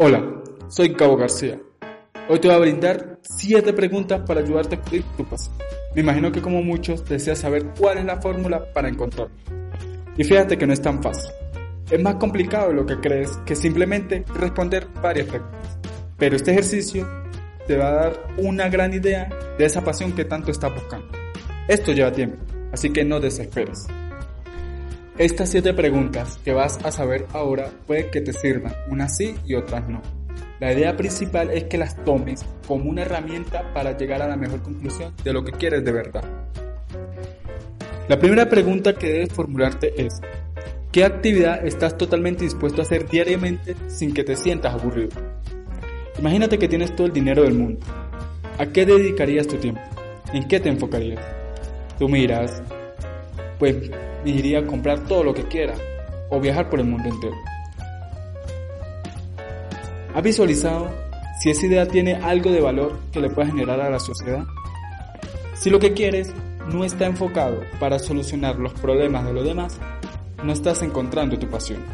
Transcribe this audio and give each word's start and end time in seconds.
Hola, 0.00 0.24
soy 0.68 0.94
Cabo 0.94 1.16
García. 1.16 1.60
Hoy 2.28 2.38
te 2.38 2.46
voy 2.46 2.56
a 2.56 2.60
brindar 2.60 3.18
7 3.20 3.72
preguntas 3.72 4.20
para 4.24 4.38
ayudarte 4.38 4.76
a 4.76 4.80
cubrir 4.80 5.02
tu 5.16 5.24
pasión. 5.24 5.56
Me 5.92 6.02
imagino 6.02 6.30
que 6.30 6.40
como 6.40 6.62
muchos 6.62 7.04
deseas 7.04 7.40
saber 7.40 7.66
cuál 7.76 7.98
es 7.98 8.04
la 8.04 8.20
fórmula 8.20 8.72
para 8.72 8.88
encontrarlo. 8.88 9.34
Y 10.16 10.22
fíjate 10.22 10.56
que 10.56 10.68
no 10.68 10.72
es 10.72 10.80
tan 10.80 11.02
fácil. 11.02 11.32
Es 11.90 12.00
más 12.00 12.14
complicado 12.14 12.68
de 12.68 12.74
lo 12.74 12.86
que 12.86 13.00
crees 13.00 13.38
que 13.38 13.56
simplemente 13.56 14.24
responder 14.36 14.86
varias 15.02 15.26
preguntas. 15.26 15.78
Pero 16.16 16.36
este 16.36 16.52
ejercicio 16.52 17.04
te 17.66 17.76
va 17.76 17.88
a 17.88 17.94
dar 17.94 18.26
una 18.36 18.68
gran 18.68 18.94
idea 18.94 19.28
de 19.58 19.64
esa 19.64 19.82
pasión 19.82 20.12
que 20.12 20.24
tanto 20.24 20.52
estás 20.52 20.72
buscando. 20.72 21.08
Esto 21.66 21.90
lleva 21.90 22.12
tiempo, 22.12 22.36
así 22.70 22.92
que 22.92 23.04
no 23.04 23.18
desesperes. 23.18 23.88
Estas 25.18 25.50
7 25.50 25.74
preguntas 25.74 26.38
que 26.44 26.52
vas 26.52 26.78
a 26.84 26.92
saber 26.92 27.26
ahora 27.32 27.72
puede 27.88 28.08
que 28.08 28.20
te 28.20 28.32
sirvan, 28.32 28.72
unas 28.88 29.16
sí 29.16 29.34
y 29.44 29.56
otras 29.56 29.88
no. 29.88 30.00
La 30.60 30.72
idea 30.72 30.96
principal 30.96 31.50
es 31.50 31.64
que 31.64 31.76
las 31.76 32.04
tomes 32.04 32.46
como 32.68 32.88
una 32.88 33.02
herramienta 33.02 33.74
para 33.74 33.96
llegar 33.96 34.22
a 34.22 34.28
la 34.28 34.36
mejor 34.36 34.62
conclusión 34.62 35.12
de 35.24 35.32
lo 35.32 35.42
que 35.44 35.50
quieres 35.50 35.84
de 35.84 35.90
verdad. 35.90 36.22
La 38.06 38.16
primera 38.20 38.48
pregunta 38.48 38.94
que 38.94 39.08
debes 39.08 39.32
formularte 39.32 39.92
es, 40.00 40.20
¿qué 40.92 41.04
actividad 41.04 41.66
estás 41.66 41.98
totalmente 41.98 42.44
dispuesto 42.44 42.80
a 42.80 42.84
hacer 42.84 43.08
diariamente 43.08 43.74
sin 43.88 44.14
que 44.14 44.22
te 44.22 44.36
sientas 44.36 44.72
aburrido? 44.72 45.20
Imagínate 46.20 46.60
que 46.60 46.68
tienes 46.68 46.94
todo 46.94 47.08
el 47.08 47.12
dinero 47.12 47.42
del 47.42 47.54
mundo. 47.54 47.80
¿A 48.56 48.66
qué 48.66 48.86
dedicarías 48.86 49.48
tu 49.48 49.56
tiempo? 49.56 49.80
¿En 50.32 50.46
qué 50.46 50.60
te 50.60 50.68
enfocarías? 50.68 51.24
Tú 51.98 52.08
miras, 52.08 52.62
pues 53.58 53.90
iría 54.24 54.60
a 54.60 54.66
comprar 54.66 55.00
todo 55.06 55.24
lo 55.24 55.34
que 55.34 55.44
quiera 55.44 55.74
o 56.30 56.40
viajar 56.40 56.68
por 56.70 56.80
el 56.80 56.86
mundo 56.86 57.08
entero. 57.08 57.34
¿Has 60.14 60.22
visualizado 60.22 60.90
si 61.40 61.50
esa 61.50 61.66
idea 61.66 61.86
tiene 61.86 62.14
algo 62.14 62.50
de 62.50 62.60
valor 62.60 62.98
que 63.12 63.20
le 63.20 63.30
pueda 63.30 63.48
generar 63.48 63.80
a 63.80 63.90
la 63.90 64.00
sociedad? 64.00 64.44
Si 65.54 65.70
lo 65.70 65.78
que 65.78 65.92
quieres 65.92 66.32
no 66.72 66.84
está 66.84 67.06
enfocado 67.06 67.60
para 67.80 67.98
solucionar 67.98 68.58
los 68.58 68.74
problemas 68.74 69.24
de 69.24 69.32
los 69.32 69.44
demás, 69.44 69.78
no 70.42 70.52
estás 70.52 70.82
encontrando 70.82 71.38
tu 71.38 71.48
pasión. 71.48 71.84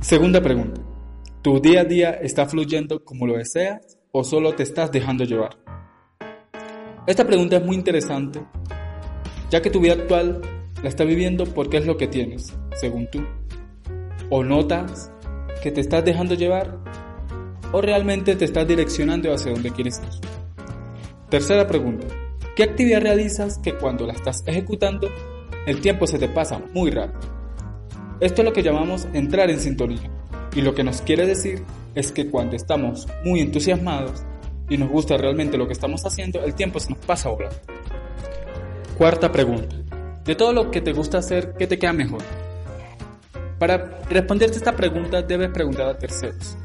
Segunda 0.00 0.40
pregunta. 0.40 0.80
¿Tu 1.42 1.60
día 1.60 1.82
a 1.82 1.84
día 1.84 2.10
está 2.10 2.46
fluyendo 2.46 3.04
como 3.04 3.26
lo 3.26 3.36
deseas 3.36 3.98
o 4.12 4.24
solo 4.24 4.54
te 4.54 4.64
estás 4.64 4.90
dejando 4.90 5.24
llevar? 5.24 5.56
Esta 7.06 7.26
pregunta 7.26 7.56
es 7.56 7.64
muy 7.64 7.76
interesante, 7.76 8.40
ya 9.50 9.62
que 9.62 9.70
tu 9.70 9.80
vida 9.80 9.94
actual 9.94 10.40
la 10.82 10.88
estás 10.88 11.06
viviendo 11.06 11.44
porque 11.44 11.78
es 11.78 11.86
lo 11.86 11.96
que 11.96 12.06
tienes, 12.06 12.54
según 12.80 13.10
tú. 13.10 13.24
¿O 14.30 14.44
notas 14.44 15.10
que 15.62 15.70
te 15.70 15.80
estás 15.80 16.04
dejando 16.04 16.34
llevar 16.34 16.78
o 17.72 17.80
realmente 17.80 18.34
te 18.36 18.44
estás 18.44 18.66
direccionando 18.66 19.32
hacia 19.32 19.52
donde 19.52 19.70
quieres 19.70 20.00
ir. 20.00 20.28
Tercera 21.28 21.66
pregunta. 21.66 22.06
¿Qué 22.56 22.62
actividad 22.62 23.02
realizas 23.02 23.58
que 23.58 23.74
cuando 23.74 24.06
la 24.06 24.14
estás 24.14 24.42
ejecutando 24.46 25.08
el 25.66 25.80
tiempo 25.80 26.06
se 26.06 26.18
te 26.18 26.28
pasa 26.28 26.60
muy 26.72 26.90
rápido? 26.90 27.20
Esto 28.20 28.42
es 28.42 28.46
lo 28.46 28.52
que 28.52 28.62
llamamos 28.62 29.06
entrar 29.12 29.50
en 29.50 29.60
sintonía 29.60 30.10
y 30.54 30.62
lo 30.62 30.74
que 30.74 30.82
nos 30.82 31.02
quiere 31.02 31.26
decir 31.26 31.62
es 31.94 32.10
que 32.10 32.30
cuando 32.30 32.56
estamos 32.56 33.06
muy 33.24 33.40
entusiasmados 33.40 34.24
y 34.68 34.76
nos 34.76 34.88
gusta 34.88 35.16
realmente 35.16 35.56
lo 35.56 35.66
que 35.66 35.72
estamos 35.72 36.04
haciendo, 36.04 36.42
el 36.42 36.54
tiempo 36.54 36.80
se 36.80 36.90
nos 36.90 36.98
pasa 36.98 37.28
volando. 37.28 37.56
Cuarta 38.98 39.30
pregunta. 39.30 39.76
De 40.24 40.34
todo 40.34 40.52
lo 40.52 40.72
que 40.72 40.80
te 40.80 40.92
gusta 40.92 41.18
hacer, 41.18 41.54
¿qué 41.56 41.68
te 41.68 41.78
queda 41.78 41.92
mejor? 41.92 42.20
Para 43.60 44.00
responderte 44.10 44.56
esta 44.56 44.74
pregunta 44.74 45.22
debes 45.22 45.50
preguntar 45.50 45.86
a 45.86 45.96
terceros. 45.96 46.56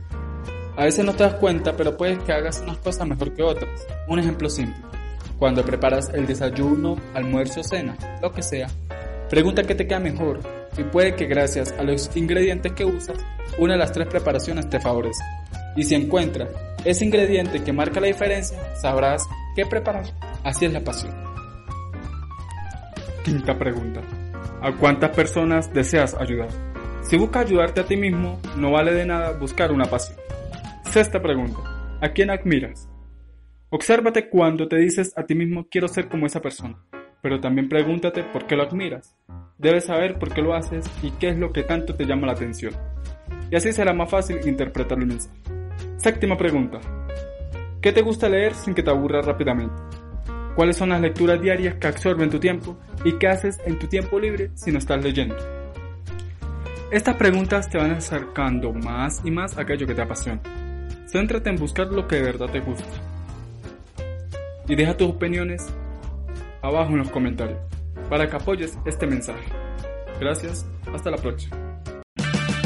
A 0.76 0.86
veces 0.86 1.06
no 1.06 1.14
te 1.14 1.22
das 1.22 1.36
cuenta, 1.36 1.78
pero 1.78 1.96
puedes 1.96 2.18
que 2.24 2.34
hagas 2.34 2.60
unas 2.62 2.80
cosas 2.80 3.08
mejor 3.08 3.36
que 3.36 3.44
otras. 3.44 3.86
Un 4.08 4.18
ejemplo 4.18 4.50
simple. 4.50 4.82
Cuando 5.38 5.64
preparas 5.64 6.10
el 6.12 6.26
desayuno, 6.26 6.96
almuerzo 7.14 7.60
o 7.60 7.64
cena, 7.64 7.96
lo 8.20 8.32
que 8.32 8.42
sea, 8.42 8.68
pregunta 9.30 9.62
qué 9.62 9.76
te 9.76 9.86
queda 9.86 10.00
mejor 10.00 10.40
y 10.76 10.84
puede 10.86 11.14
que 11.14 11.28
gracias 11.28 11.72
a 11.78 11.84
los 11.84 12.10
ingredientes 12.18 12.72
que 12.72 12.84
usas, 12.84 13.18
una 13.60 13.74
de 13.74 13.80
las 13.80 13.92
tres 13.92 14.08
preparaciones 14.08 14.68
te 14.72 14.80
favorezca. 14.80 15.24
Y 15.76 15.84
si 15.84 15.94
encuentras 15.94 16.50
ese 16.84 17.06
ingrediente 17.06 17.64
que 17.64 17.72
marca 17.72 18.00
la 18.00 18.08
diferencia, 18.08 18.58
sabrás 18.82 19.22
qué 19.56 19.68
preparar. 19.68 20.06
Así 20.44 20.66
es 20.66 20.74
la 20.74 20.82
pasión. 20.82 21.34
Quinta 23.24 23.58
pregunta. 23.58 24.02
¿A 24.62 24.74
cuántas 24.74 25.12
personas 25.12 25.74
deseas 25.74 26.14
ayudar? 26.14 26.50
Si 27.04 27.18
buscas 27.18 27.46
ayudarte 27.46 27.80
a 27.80 27.86
ti 27.86 27.96
mismo, 27.96 28.38
no 28.58 28.72
vale 28.72 28.94
de 28.94 29.06
nada 29.06 29.32
buscar 29.32 29.72
una 29.72 29.86
pasión. 29.86 30.18
Sexta 30.84 31.22
pregunta. 31.22 31.60
¿A 32.02 32.10
quién 32.10 32.30
admiras? 32.30 32.90
Obsérvate 33.70 34.30
cuando 34.30 34.68
te 34.68 34.76
dices 34.76 35.14
a 35.16 35.24
ti 35.24 35.36
mismo 35.36 35.68
quiero 35.72 35.88
ser 35.88 36.10
como 36.10 36.26
esa 36.26 36.42
persona, 36.42 36.84
pero 37.22 37.40
también 37.40 37.70
pregúntate 37.70 38.24
por 38.24 38.46
qué 38.46 38.58
lo 38.58 38.64
admiras. 38.64 39.16
Debes 39.58 39.86
saber 39.86 40.20
por 40.20 40.34
qué 40.34 40.42
lo 40.42 40.54
haces 40.54 40.86
y 41.02 41.12
qué 41.12 41.30
es 41.30 41.38
lo 41.38 41.54
que 41.54 41.64
tanto 41.64 41.96
te 41.96 42.06
llama 42.06 42.28
la 42.28 42.34
atención. 42.34 42.74
Y 43.50 43.56
así 43.56 43.72
será 43.72 43.94
más 43.94 44.10
fácil 44.10 44.40
interpretar 44.46 45.00
el 45.00 45.08
mensaje. 45.08 45.40
Séptima 45.96 46.38
pregunta. 46.38 46.80
¿Qué 47.82 47.94
te 47.94 48.02
gusta 48.02 48.28
leer 48.28 48.54
sin 48.54 48.74
que 48.74 48.84
te 48.84 48.92
aburra 48.92 49.22
rápidamente? 49.22 49.93
¿Cuáles 50.56 50.78
son 50.78 50.90
las 50.90 51.02
lecturas 51.02 51.42
diarias 51.42 51.76
que 51.76 51.88
absorben 51.88 52.30
tu 52.30 52.40
tiempo 52.40 52.78
y 53.04 53.14
qué 53.14 53.28
haces 53.28 53.60
en 53.66 53.80
tu 53.80 53.88
tiempo 53.88 54.20
libre 54.20 54.52
si 54.54 54.72
no 54.72 54.78
estás 54.78 55.04
leyendo? 55.04 55.36
Estas 56.92 57.16
preguntas 57.16 57.70
te 57.70 57.80
van 57.80 57.92
acercando 57.92 58.72
más 58.72 59.22
y 59.24 59.32
más 59.32 59.58
a 59.58 59.62
aquello 59.62 59.88
que 59.88 59.96
te 59.96 60.04
apasiona. 60.04 60.42
Céntrate 61.08 61.50
en 61.50 61.56
buscar 61.56 61.88
lo 61.88 62.08
que 62.08 62.18
de 62.18 62.22
verdad 62.22 62.50
te 62.52 62.60
gusta. 62.60 62.86
Y 64.68 64.76
deja 64.76 64.96
tus 64.96 65.10
opiniones 65.10 65.66
abajo 66.62 66.92
en 66.92 67.00
los 67.00 67.10
comentarios 67.10 67.60
para 68.08 68.30
que 68.30 68.36
apoyes 68.36 68.78
este 68.86 69.08
mensaje. 69.08 69.46
Gracias, 70.20 70.68
hasta 70.94 71.10
la 71.10 71.18
próxima. 71.18 71.63